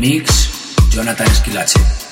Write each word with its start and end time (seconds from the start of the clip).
Remix, 0.00 0.48
Jonathan 0.90 1.26
Esquilache. 1.26 2.09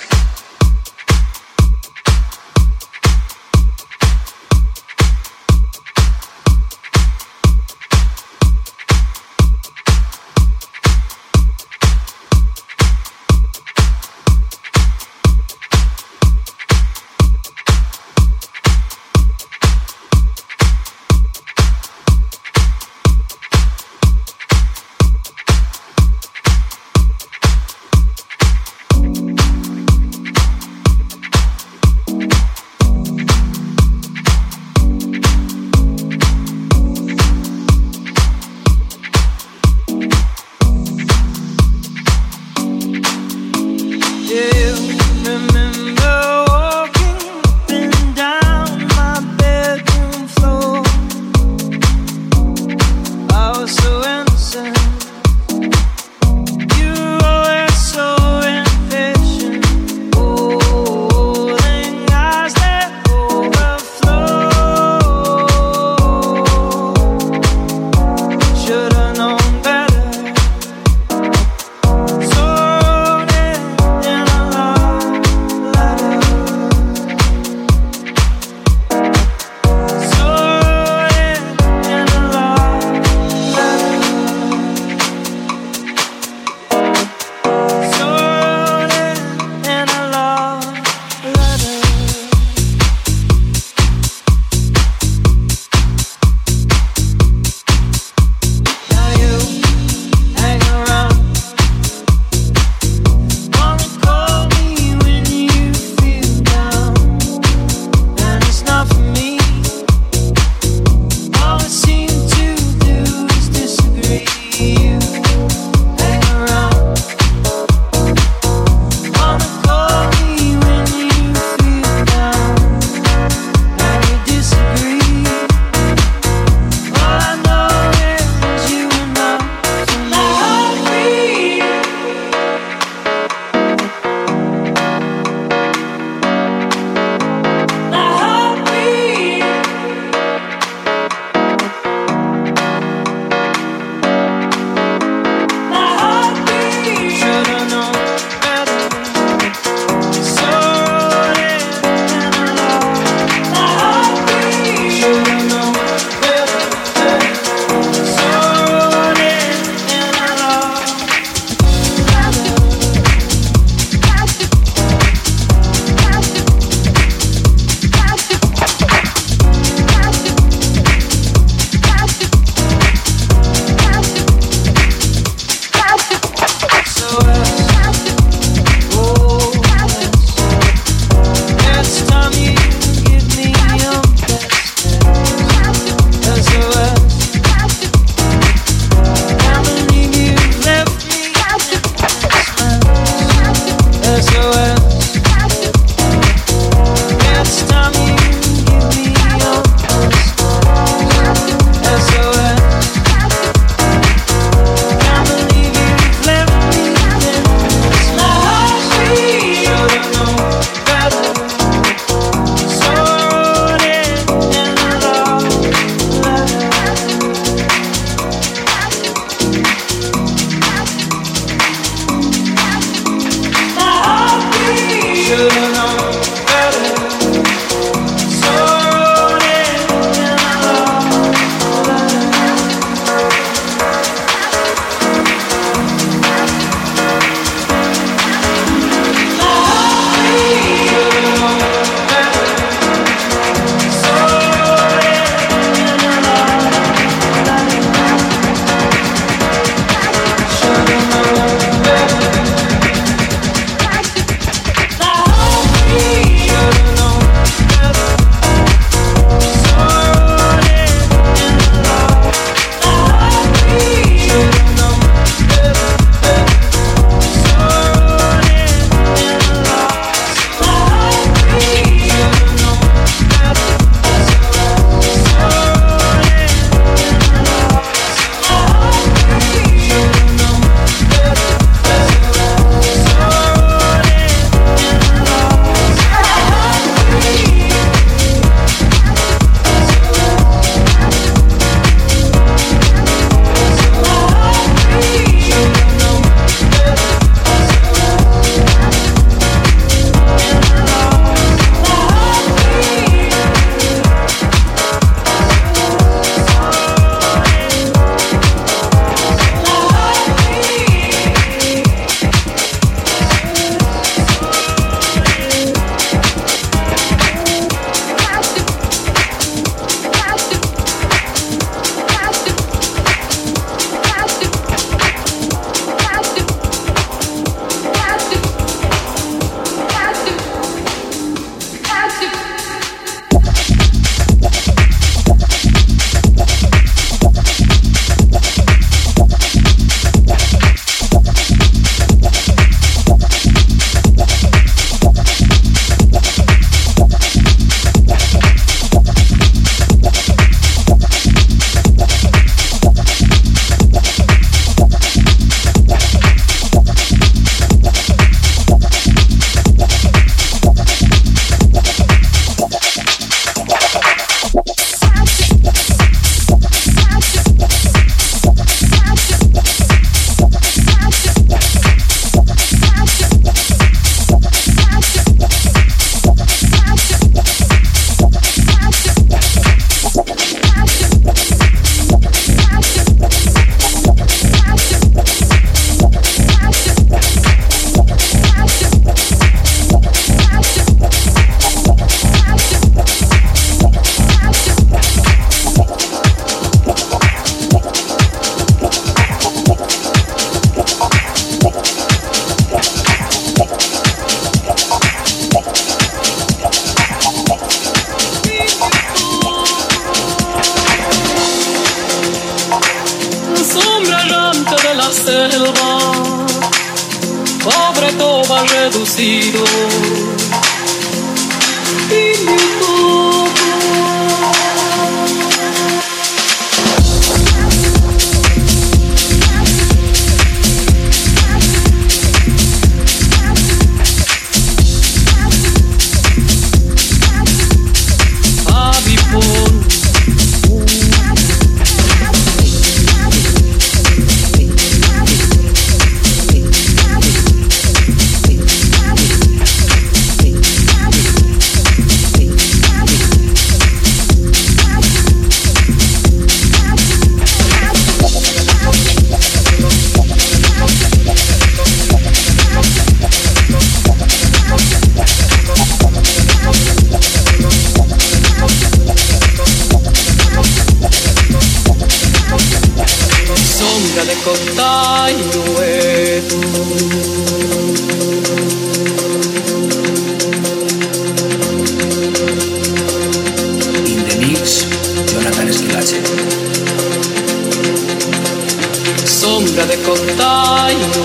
sombra 489.24 489.86
de 489.86 489.96
contagio 489.98 491.22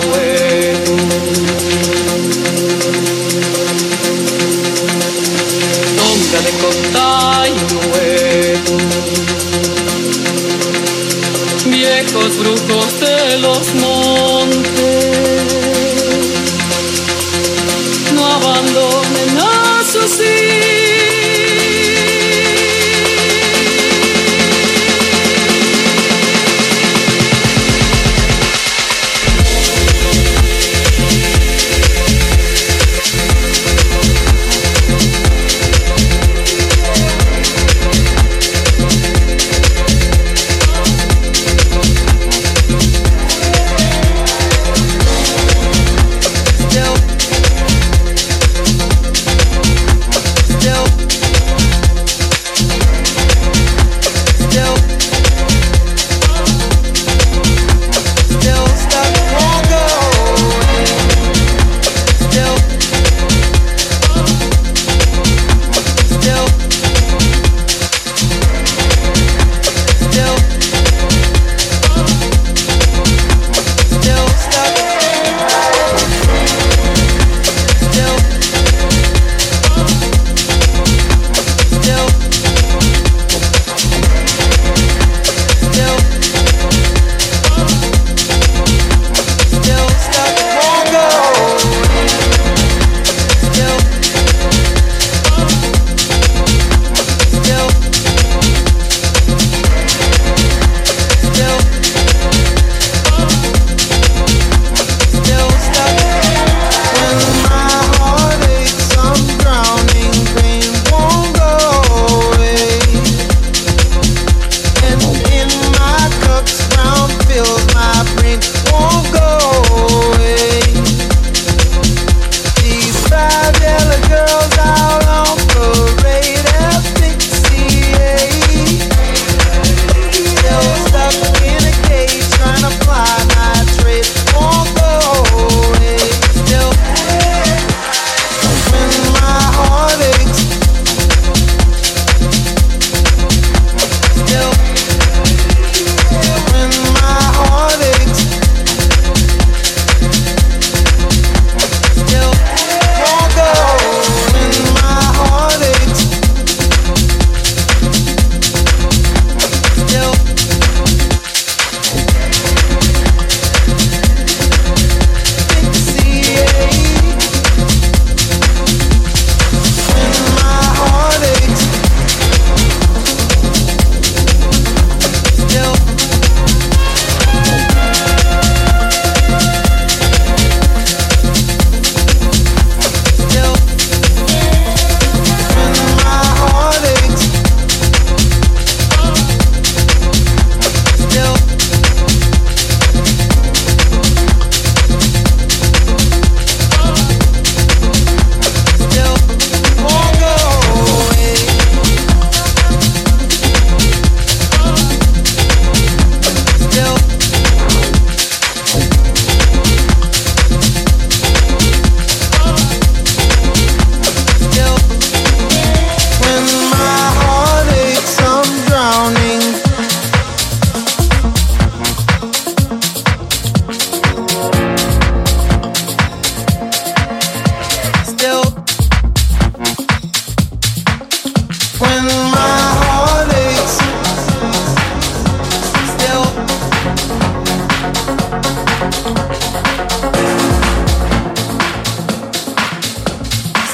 sombra 5.97 6.39
de 6.41 6.51
contagio 6.63 7.83
viejos 11.65 12.37
brujos 12.37 12.99
de 12.99 13.37
los 13.39 13.73
montes. 13.75 14.82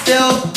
still 0.10 0.49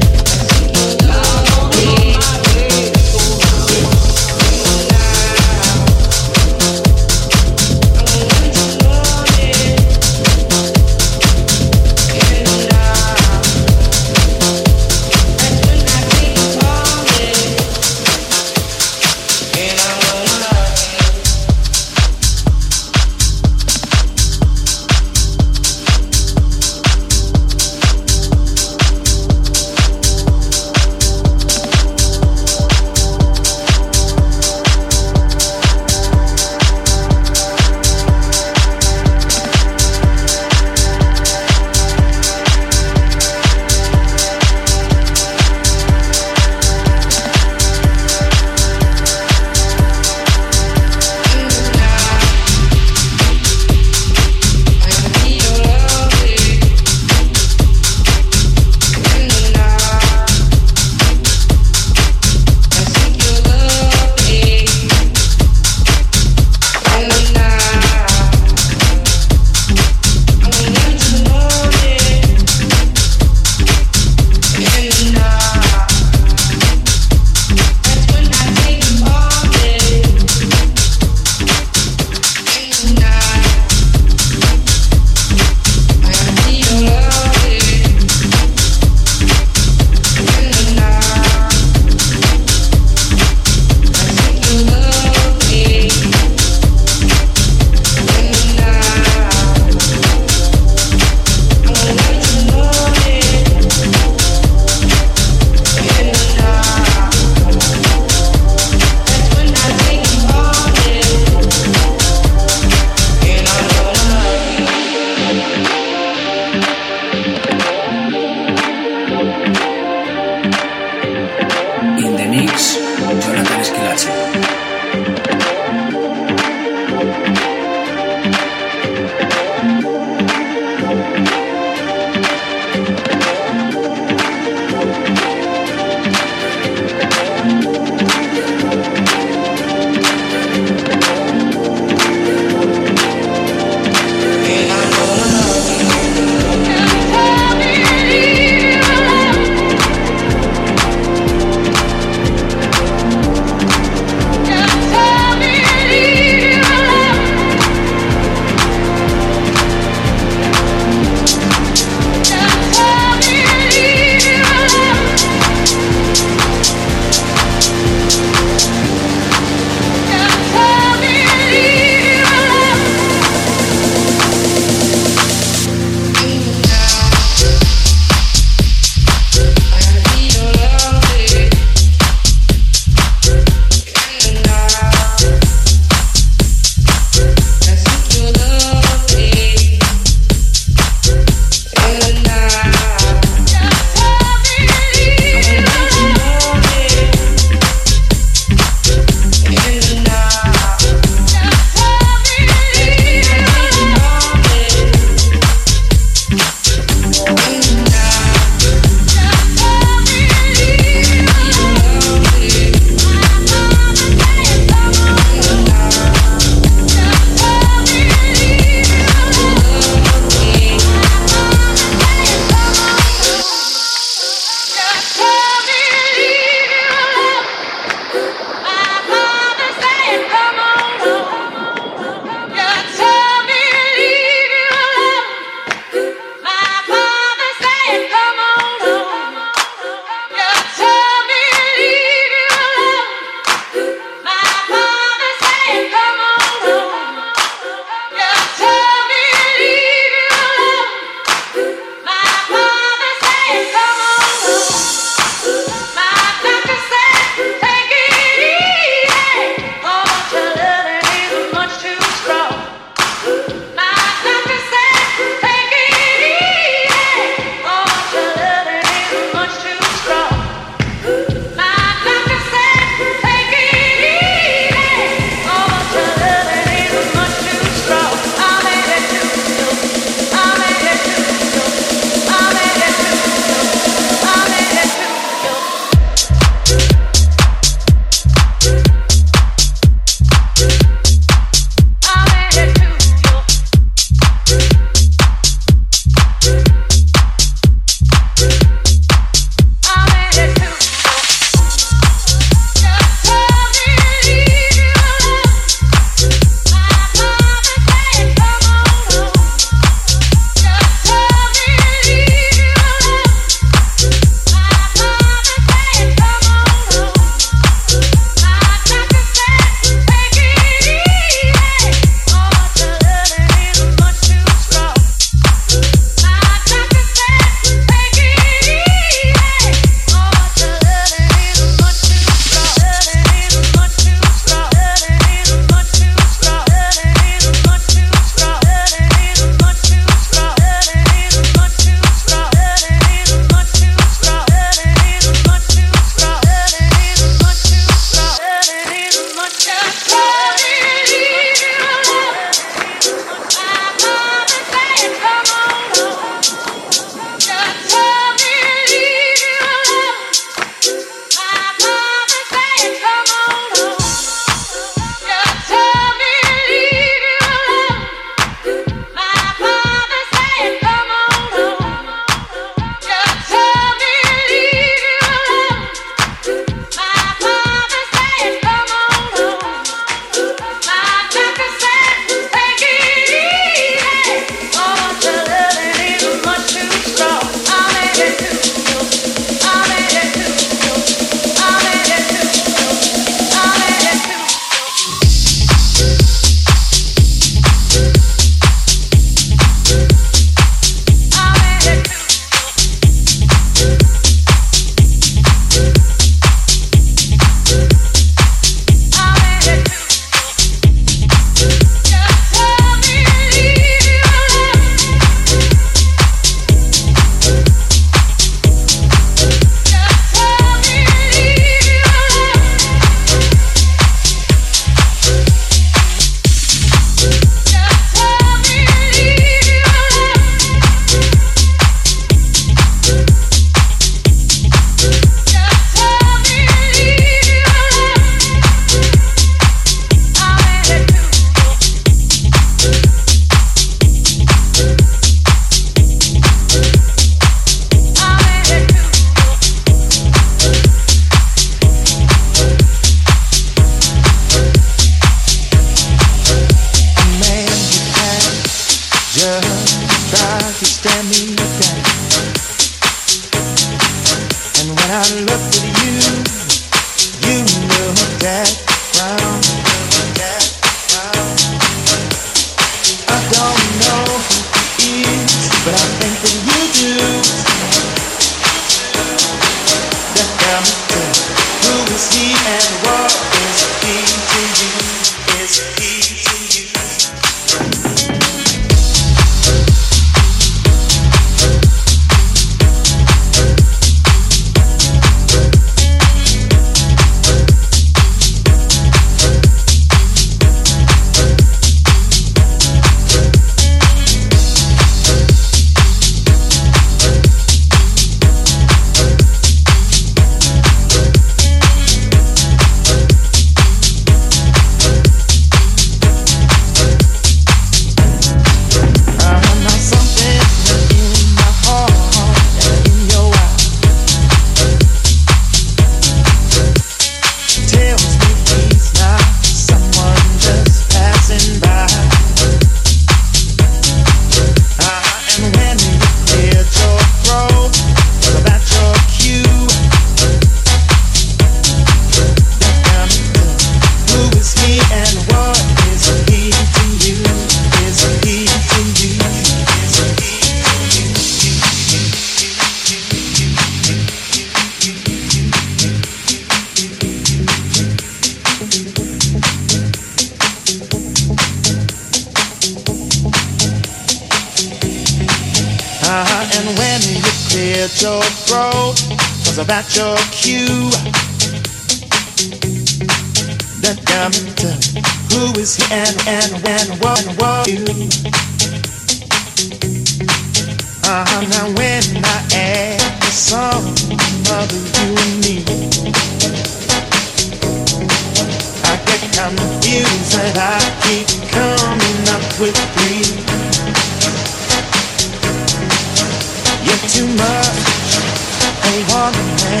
wanna 599.28 600.00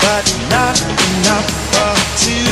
but 0.00 0.26
not 0.50 0.78
enough 0.80 1.48
for 1.70 1.92
two. 2.22 2.46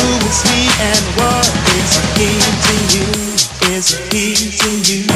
Who 0.00 0.10
is 0.28 0.40
he 0.48 0.62
and 0.80 1.04
what 1.18 1.46
is 1.80 1.92
he 2.16 2.30
to 2.64 2.76
you? 2.96 3.08
Is 3.74 3.88
he 4.10 4.24
to 4.58 4.70
you? 4.92 5.13